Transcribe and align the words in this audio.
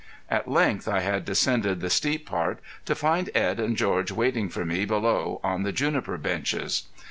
At 0.31 0.47
length 0.49 0.87
I 0.87 1.01
had 1.01 1.25
descended 1.25 1.79
the 1.79 1.91
steep 1.91 2.25
part 2.25 2.57
to 2.85 2.95
find 2.95 3.29
Edd 3.35 3.59
and 3.59 3.77
George 3.77 4.11
waiting 4.11 4.49
for 4.49 4.65
me 4.65 4.83
below 4.83 5.39
on 5.43 5.61
the 5.61 5.71
juniper 5.71 6.17
benches. 6.17 6.85